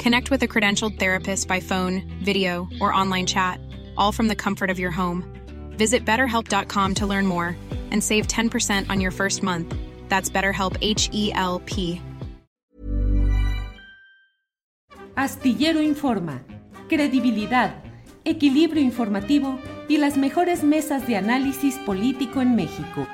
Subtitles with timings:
[0.00, 3.60] Connect with a credentialed therapist by phone, video, or online chat,
[3.98, 5.22] all from the comfort of your home.
[5.76, 7.54] Visit betterhelp.com to learn more
[7.90, 9.76] and save 10% on your first month.
[10.08, 12.00] That's BetterHelp H E L P.
[15.16, 16.44] Astillero Informa,
[16.88, 17.84] credibilidad,
[18.24, 23.06] equilibrio informativo y las mejores mesas de análisis político en México.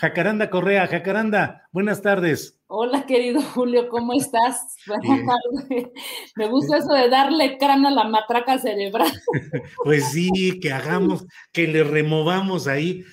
[0.00, 2.57] Jacaranda Correa, Jacaranda, buenas tardes.
[2.70, 4.76] Hola, querido Julio, ¿cómo estás?
[4.86, 5.86] Buenas tardes.
[6.36, 9.10] Me gusta eso de darle crana a la matraca cerebral.
[9.84, 13.04] Pues sí, que hagamos, que le removamos ahí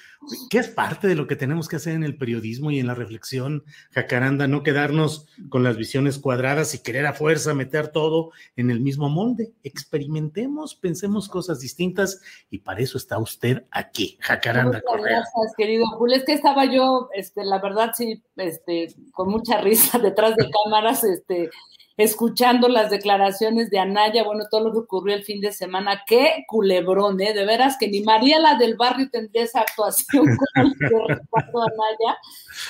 [0.49, 2.95] que es parte de lo que tenemos que hacer en el periodismo y en la
[2.95, 8.71] reflexión, Jacaranda, no quedarnos con las visiones cuadradas y querer a fuerza meter todo en
[8.71, 9.53] el mismo molde.
[9.63, 16.17] Experimentemos, pensemos cosas distintas y para eso está usted aquí, Jacaranda Muchas Gracias, querido Julio.
[16.17, 21.03] Es que estaba yo, este, la verdad, sí, este, con mucha risa detrás de cámaras,
[21.03, 21.49] este,
[21.97, 26.43] escuchando las declaraciones de Anaya, bueno, todo lo que ocurrió el fin de semana, qué
[26.47, 27.33] culebrón, ¿eh?
[27.33, 32.17] De veras que ni María la del barrio tendría esa actuación como el que Anaya.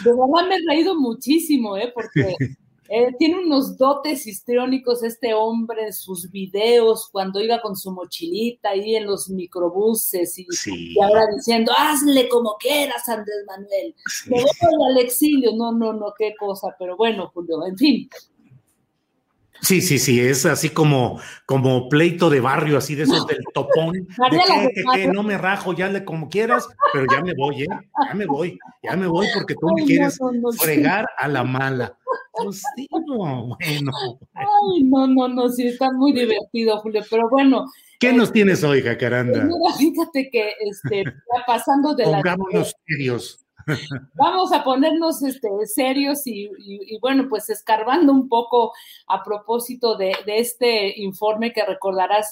[0.03, 1.91] De verdad me he reído muchísimo, ¿eh?
[1.93, 2.35] Porque
[2.87, 8.69] eh, tiene unos dotes histriónicos este hombre en sus videos, cuando iba con su mochilita
[8.69, 13.95] ahí en los microbuses y, y ahora diciendo, hazle como quieras, Andrés Manuel,
[14.27, 18.09] me voy al exilio, no, no, no, qué cosa, pero bueno, Julio, en fin,
[19.65, 23.93] Sí, sí, sí, es así como, como pleito de barrio, así de esos del topón.
[24.31, 27.67] De que, no me rajo, ya le como quieras, pero ya me voy, ¿eh?
[28.07, 30.19] Ya me voy, ya me voy porque tú me quieres
[30.59, 31.97] fregar a la mala.
[32.33, 32.61] Pues
[33.07, 33.57] bueno.
[33.59, 37.65] Ay, no, no, no, sí, está muy divertido, Julio, pero bueno.
[37.99, 39.45] ¿Qué nos tienes hoy, Jacaranda?
[39.45, 41.05] Mira, fíjate que este,
[41.47, 43.44] pasando de Pongámonos serios.
[44.13, 46.49] Vamos a ponernos este, serios y,
[47.01, 48.73] bueno, pues escarbando un poco
[49.07, 52.31] a propósito de, este informe que recordarás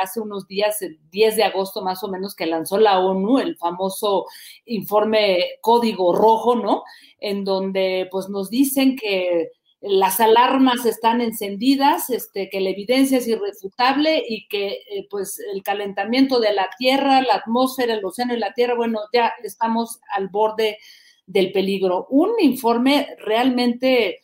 [0.00, 3.56] hace unos días, el 10 de agosto más o menos, que lanzó la ONU, el
[3.56, 4.26] famoso
[4.66, 6.84] informe Código Rojo, ¿no?
[7.18, 9.50] En donde pues nos dicen que
[9.80, 15.62] las alarmas están encendidas, este, que la evidencia es irrefutable y que eh, pues el
[15.62, 20.28] calentamiento de la Tierra, la atmósfera, el océano y la Tierra, bueno, ya estamos al
[20.28, 20.78] borde
[21.26, 22.06] del peligro.
[22.10, 24.20] Un informe realmente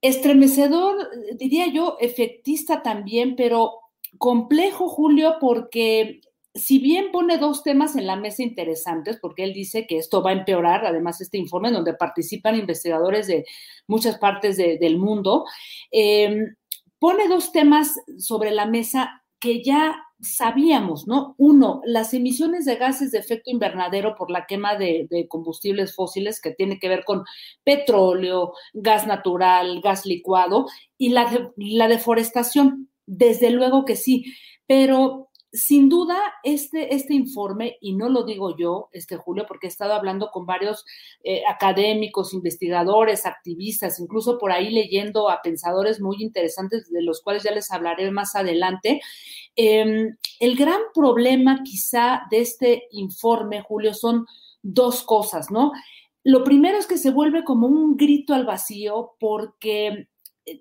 [0.00, 3.80] estremecedor, diría yo, efectista también, pero
[4.18, 6.20] complejo, Julio, porque
[6.54, 10.30] si bien pone dos temas en la mesa interesantes, porque él dice que esto va
[10.30, 13.44] a empeorar, además este informe en donde participan investigadores de
[13.88, 15.44] muchas partes del mundo,
[15.90, 16.54] em,
[17.00, 21.34] pone dos temas sobre la mesa que ya sabíamos, ¿no?
[21.38, 26.52] Uno, las emisiones de gases de efecto invernadero por la quema de, combustibles fósiles, que
[26.52, 27.24] tiene que ver con
[27.64, 30.66] petróleo, gas natural, gas licuado,
[30.96, 34.24] y la deforestación, desde luego que sí,
[34.66, 39.70] pero sin duda, este, este informe, y no lo digo yo, este Julio, porque he
[39.70, 40.84] estado hablando con varios
[41.22, 47.44] eh, académicos, investigadores, activistas, incluso por ahí leyendo a pensadores muy interesantes, de los cuales
[47.44, 49.00] ya les hablaré más adelante.
[49.54, 54.26] Em, el gran problema quizá de este informe, Julio, son
[54.60, 55.70] dos cosas, ¿no?
[56.24, 60.08] Lo primero es que se vuelve como un grito al vacío porque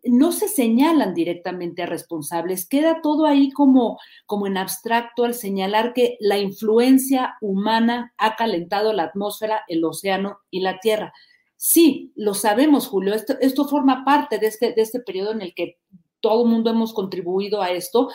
[0.04, 5.94] no se señalan directamente a responsables, queda todo ahí como, como en abstracto al señalar
[5.94, 11.14] que la influencia humana ha calentado la atmósfera, el océano y la tierra.
[11.58, 15.54] Sí, lo sabemos, Julio, esto, esto forma parte de este, de este periodo en el
[15.54, 15.78] que
[16.20, 18.10] todo el mundo hemos contribuido a esto,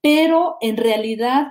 [0.00, 1.48] pero en realidad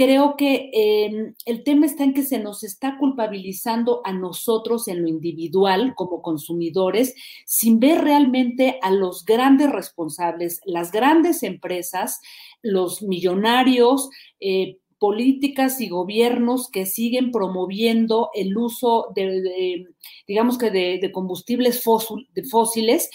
[0.00, 5.02] creo que eh, el tema está en que se nos está culpabilizando a nosotros en
[5.02, 7.14] lo individual como consumidores
[7.44, 12.22] sin ver realmente a los grandes responsables, las grandes empresas,
[12.62, 14.08] los millonarios,
[14.40, 19.86] eh, políticas y gobiernos que siguen promoviendo el uso de,
[20.26, 23.10] digamos que de, combustibles fósiles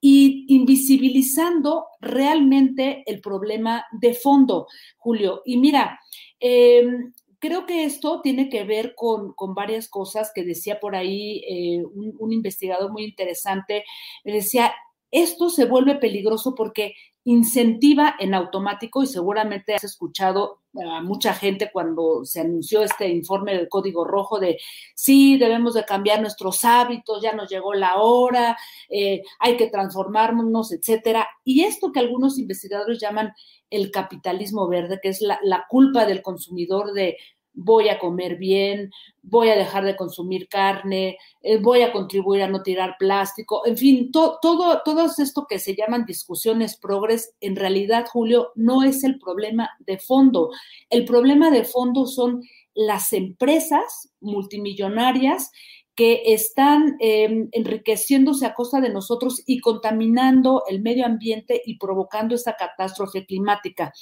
[0.00, 4.66] y invisibilizando realmente el problema de fondo,
[4.96, 5.42] Julio.
[5.44, 5.98] Y mira,
[6.38, 11.84] em, creo que esto tiene que ver con, varias cosas que decía por ahí eh,
[11.84, 13.84] un, investigador muy interesante.
[14.24, 14.72] Decía,
[15.10, 16.94] esto se vuelve peligroso porque
[17.28, 23.54] incentiva en automático y seguramente has escuchado a mucha gente cuando se anunció este informe
[23.54, 24.58] del código rojo de
[24.94, 28.56] sí, debemos de cambiar nuestros hábitos, ya nos llegó la hora,
[28.88, 31.28] eh, hay que transformarnos, etcétera.
[31.44, 33.34] Y esto que algunos investigadores llaman
[33.68, 37.18] el capitalismo verde, que es la, la culpa del consumidor de
[37.52, 38.90] voy a comer bien,
[39.22, 43.76] voy a dejar de consumir carne, eh, voy a contribuir a no tirar plástico, en
[43.76, 44.82] fin, todo,
[45.18, 50.50] esto que se llaman discusiones progres, en realidad, Julio, no es el problema de fondo.
[50.90, 52.42] El problema de fondo son
[52.74, 55.50] las empresas multimillonarias
[55.98, 62.36] que están em, enriqueciéndose a costa de nosotros y contaminando el medio ambiente y provocando
[62.36, 63.92] esta catástrofe climática.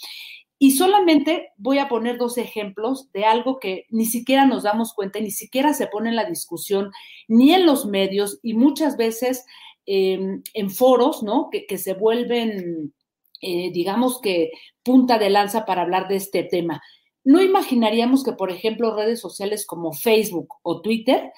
[0.58, 5.20] Y solamente voy a poner dos ejemplos de algo que ni siquiera nos damos cuenta,
[5.20, 6.90] ni siquiera se pone en la discusión,
[7.28, 9.44] ni en los medios y muchas veces
[9.84, 11.50] em, en foros, ¿no?
[11.50, 12.94] Que, se vuelven,
[13.42, 14.50] eh, digamos que,
[14.82, 16.82] punta de lanza para hablar de este tema.
[17.22, 21.32] No imaginaríamos que, por ejemplo, redes sociales como Facebook o Twitter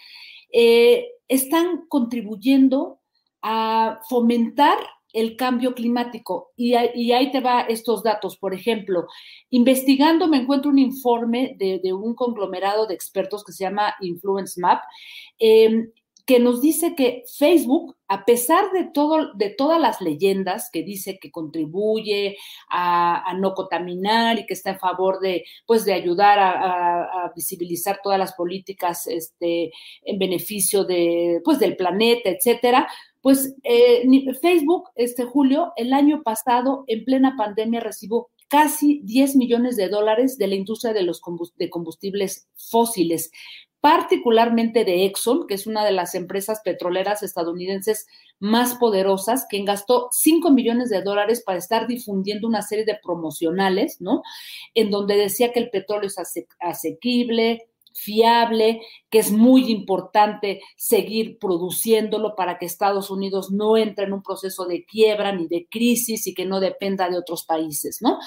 [0.53, 3.01] eh, están contribuyendo
[3.43, 4.79] a fomentar
[5.13, 6.53] el cambio climático.
[6.57, 8.37] Y, ahí te va estos datos.
[8.37, 9.07] Por ejemplo,
[9.51, 14.83] investigando me encuentro un informe de, un conglomerado de expertos que se llama Influence Map,
[15.39, 15.91] em,
[16.29, 21.19] que nos dice que Facebook, a pesar de, todo, de todas las leyendas que dice
[21.19, 22.37] que contribuye
[22.69, 28.19] a, no contaminar y que está en favor de, pues, de ayudar a, visibilizar todas
[28.19, 29.73] las políticas este,
[30.03, 32.87] en beneficio de, pues, del planeta, etcétera,
[33.21, 34.05] pues eh,
[34.41, 40.39] Facebook, este Julio, el año pasado, en plena pandemia, recibió casi 10 millones de dólares
[40.39, 41.21] de la industria de los
[41.57, 43.31] de combustibles fósiles,
[43.81, 48.07] particularmente de Exxon, que es una de las empresas petroleras estadounidenses
[48.41, 54.01] más poderosas, quien gastó 5 millones de dólares para estar difundiendo una serie de promocionales,
[54.01, 54.23] ¿no?
[54.75, 56.17] En donde decía que el petróleo es
[56.61, 58.81] asequible, fiable,
[59.11, 64.67] que es muy importante seguir produciéndolo para que Estados Unidos no entre en un proceso
[64.67, 68.19] de quiebra ni de crisis y que no dependa de otros países, ¿no?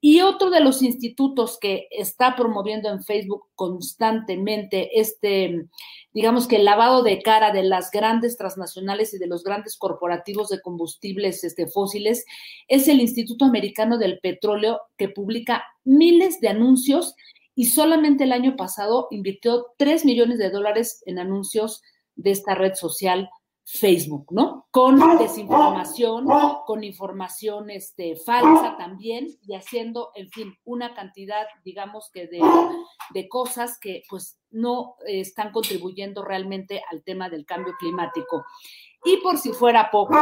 [0.00, 5.66] Y otro de los institutos que está promoviendo en Facebook constantemente este,
[6.12, 10.48] digamos que el lavado de cara de las grandes transnacionales y de los grandes corporativos
[10.50, 12.24] de combustibles este, fósiles
[12.68, 17.14] es el Instituto Americano del Petróleo que publica miles de anuncios
[17.56, 21.82] y solamente el año pasado invirtió 3 millones de dólares en anuncios
[22.14, 23.30] de esta red social
[23.64, 24.68] Facebook, ¿no?
[24.70, 26.26] Con desinformación,
[26.66, 32.40] con información este, falsa también y haciendo, en fin, una cantidad, digamos que de,
[33.12, 38.44] de cosas que pues no están contribuyendo realmente al tema del cambio climático.
[39.04, 40.16] Y por si fuera poco,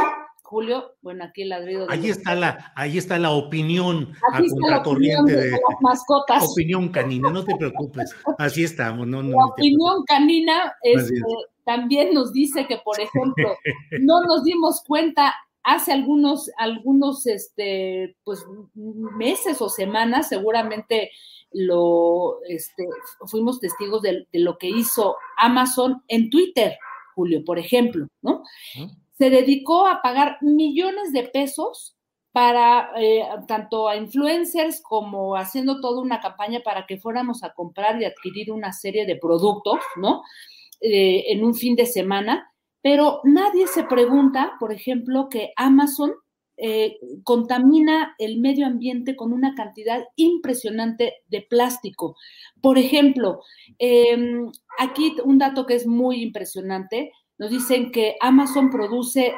[0.54, 1.90] Julio, bueno, aquí el ladrido.
[1.90, 6.48] ahí está la, ahí está la opinión a contracorriente de, las mascotas.
[6.48, 9.05] Opinión canina, no te preocupes, así estamos.
[9.05, 11.20] No, la opinión canina este,
[11.64, 13.56] también nos dice que, por ejemplo,
[14.00, 21.10] no nos dimos cuenta hace algunos, algunos, este, pues, meses o semanas, seguramente
[21.50, 22.86] lo, este,
[23.26, 26.79] fuimos testigos de, de lo que hizo Amazon en Twitter,
[27.17, 28.44] Julio, por ejemplo, ¿no?
[29.16, 31.96] Se dedicó a pagar millones de pesos
[32.32, 38.00] para eh, tanto a influencers como haciendo toda una campaña para que fuéramos a comprar
[38.00, 40.22] y adquirir una serie de productos, ¿no?
[40.80, 42.50] Eh, en un fin de semana,
[42.82, 46.12] pero nadie se pregunta, por ejemplo, que Amazon
[46.56, 52.16] eh, contamina el medio ambiente con una cantidad impresionante de plástico.
[52.60, 53.40] Por ejemplo,
[53.78, 59.34] em, aquí un dato que es muy impresionante, nos dicen que Amazon produce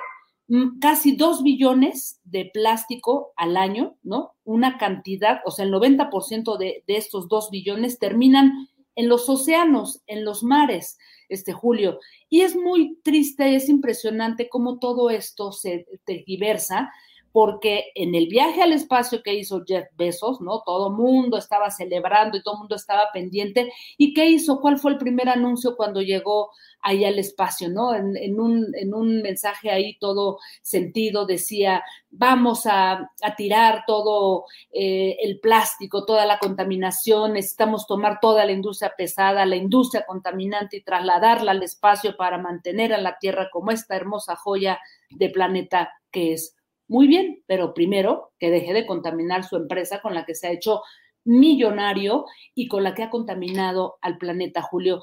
[0.49, 4.35] mm, casi dos billones de plástico al año, ¿no?
[4.45, 10.03] Una cantidad, o sea, el 90% de, de estos dos billones terminan en los océanos,
[10.07, 10.99] en los mares,
[11.29, 12.01] este Julio.
[12.29, 16.91] Y es muy triste, es impresionante cómo todo esto se tergiversa,
[17.37, 20.63] porque en el viaje al espacio que hizo Jeff Bezos, ¿no?
[20.65, 23.71] Todo mundo estaba celebrando y todo mundo estaba pendiente.
[23.99, 24.59] ¿Y qué hizo?
[24.59, 26.51] ¿Cuál fue el primer anuncio cuando llegó
[26.81, 27.95] ahí al espacio, ¿no?
[27.95, 35.39] En, un, en un, mensaje ahí todo sentido decía, vamos a, tirar todo eh, el
[35.39, 41.51] plástico, toda la contaminación, necesitamos tomar toda la industria pesada, la industria contaminante y trasladarla
[41.51, 46.56] al espacio para mantener a la Tierra como esta hermosa joya de planeta que es.
[46.89, 50.53] Muy bien, pero primero que deje de contaminar su empresa con la que se ha
[50.53, 50.83] hecho
[51.27, 55.03] millonario y con la que ha contaminado al planeta, Julio.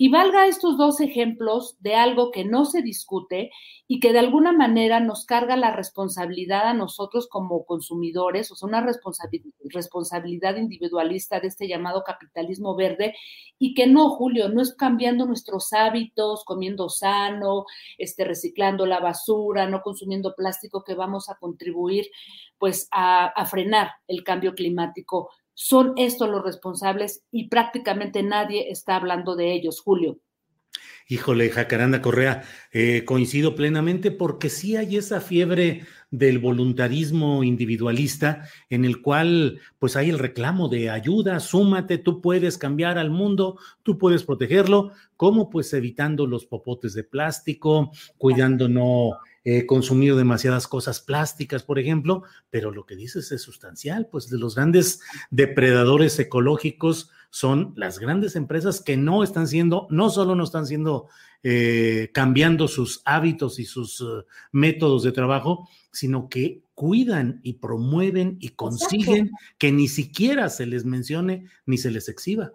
[0.00, 3.50] Y valga estos dos ejemplos de algo que no se discute
[3.88, 8.68] y que de alguna manera nos carga la responsabilidad a nosotros como consumidores, o sea,
[8.68, 13.16] una responsabilidad individualista de este llamado capitalismo verde,
[13.58, 17.64] y que no, Julio, no es cambiando nuestros hábitos, comiendo sano,
[17.96, 22.06] este, reciclando la basura, no consumiendo plástico, que vamos a contribuir
[22.56, 25.30] pues a, a frenar el cambio climático
[25.60, 30.20] son estos los responsables y prácticamente nadie está hablando de ellos, Julio.
[31.08, 38.84] Híjole, Jacaranda Correa, eh, coincido plenamente porque sí hay esa fiebre del voluntarismo individualista en
[38.84, 43.98] el cual pues hay el reclamo de ayuda, súmate, tú puedes cambiar al mundo, tú
[43.98, 49.18] puedes protegerlo, como pues evitando los popotes de plástico, cuidando no
[49.50, 54.36] eh, consumido demasiadas cosas plásticas, por ejemplo, pero lo que dices es sustancial, pues de
[54.36, 55.00] los grandes
[55.30, 61.08] depredadores ecológicos son las grandes empresas que no están siendo, no solo no están siendo
[61.42, 68.36] eh, cambiando sus hábitos y sus uh, métodos de trabajo, sino que cuidan y promueven
[68.40, 72.52] y consiguen que ni siquiera se les mencione ni se les exhiba.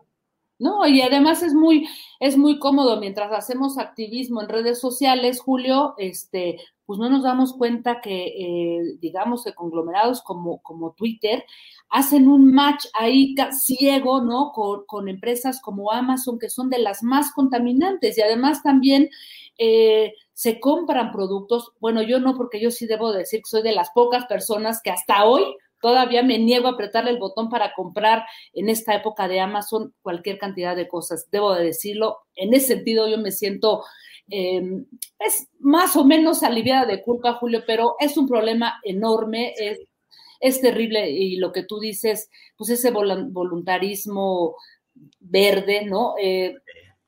[0.60, 1.88] No, y además es muy,
[2.20, 7.54] es muy cómodo mientras hacemos activismo en redes sociales, Julio, este, pues no nos damos
[7.54, 11.46] cuenta que, eh, digamos, que conglomerados como, como Twitter
[11.90, 14.52] hacen un match ahí ciego, ¿no?
[14.52, 19.10] Con, empresas como Amazon, que son de las más contaminantes y además también
[19.58, 21.72] eh, se compran productos.
[21.80, 24.92] Bueno, yo no, porque yo sí debo decir que soy de las pocas personas que
[24.92, 25.44] hasta hoy
[25.82, 30.38] todavía me niego a apretarle el botón para comprar en esta época de Amazon cualquier
[30.38, 31.28] cantidad de cosas.
[31.30, 32.20] Debo de decirlo.
[32.36, 33.84] En ese sentido, yo me siento
[34.30, 34.86] Em,
[35.20, 39.80] es más o menos aliviada de culpa, Julio, pero es un problema enorme, es,
[40.40, 44.56] es terrible y lo que tú dices, pues ese voluntarismo
[45.20, 46.16] verde, ¿no?
[46.22, 46.56] Eh,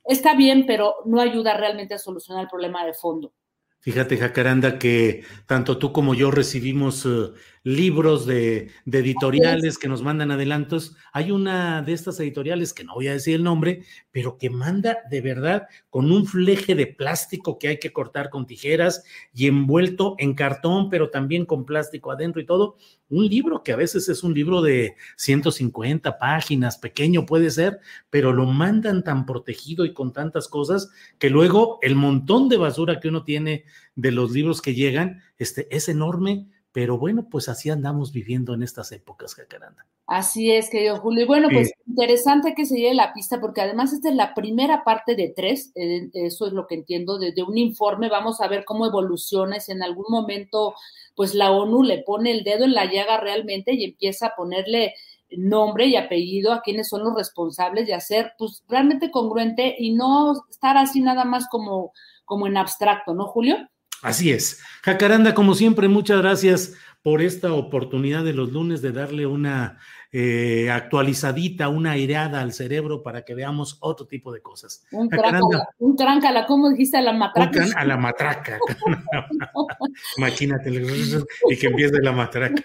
[0.04, 3.34] está bien, pero no ayuda realmente a solucionar el problema de fondo.
[3.80, 7.34] Fíjate, Jacaranda, que tanto tú como yo recibimos eh,
[7.66, 10.96] libros de, editoriales que nos mandan adelantos.
[11.12, 15.00] Hay una de estas editoriales que no voy a decir el nombre, pero que manda
[15.10, 19.04] de verdad con un fleje de plástico que hay que cortar con tijeras
[19.34, 22.78] y envuelto en cartón, pero también con plástico adentro y todo.
[23.10, 27.80] Un libro que a veces es un libro de 150 páginas, pequeño puede ser,
[28.12, 33.00] pero lo mandan tan protegido y con tantas cosas que luego el montón de basura
[33.00, 37.70] que uno tiene de los libros que llegan este, es enorme pero bueno, pues así
[37.70, 39.88] andamos viviendo en estas épocas, Jacaranda.
[40.08, 41.24] Así es, querido Julio.
[41.24, 44.84] Y bueno, pues interesante que se lleve la pista, porque además esta es la primera
[44.84, 48.10] parte de tres, eh, eso es lo que entiendo, de, un informe.
[48.10, 50.76] Vamos a ver cómo evoluciona, si en algún momento,
[51.16, 54.96] pues la ONU le pone el dedo en la llaga realmente y empieza a ponerle
[55.30, 60.34] nombre y apellido a quienes son los responsables de hacer, pues realmente congruente y no
[60.50, 61.94] estar así nada más como,
[62.26, 63.66] como en abstracto, ¿no, Julio?
[64.06, 64.62] Así es.
[64.84, 69.80] Jacaranda, como siempre, muchas gracias por esta oportunidad de los lunes de darle una
[70.12, 74.86] eh, actualizadita, una aireada al cerebro para que veamos otro tipo de cosas.
[74.92, 77.66] Un tráncala, un tráncala, ¿cómo dijiste a la matraca?
[77.76, 78.60] a la matraca.
[80.18, 80.70] Imagínate,
[81.50, 82.64] y que empiece la matraca.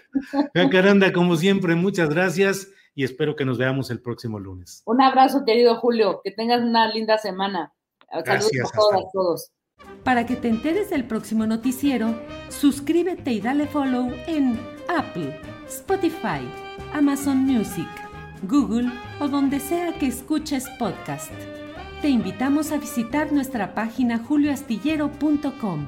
[0.54, 4.82] Jacaranda, como siempre, muchas gracias y espero que nos veamos el próximo lunes.
[4.84, 7.72] Un abrazo, querido Julio, que tengas una linda semana.
[8.26, 9.50] Saludos a todas, a todos.
[10.04, 12.18] Para que te enteres del próximo noticiero,
[12.48, 14.58] suscríbete y dale follow en
[14.88, 16.40] Apple, Spotify,
[16.94, 17.88] Amazon Music,
[18.42, 21.32] Google o donde sea que escuches podcast.
[22.00, 25.86] Te invitamos a visitar nuestra página julioastillero.com.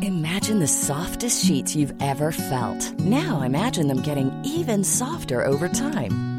[0.00, 2.98] Imagine the softest sheets you've ever felt.
[3.00, 6.31] Now imagine them getting even softer over time.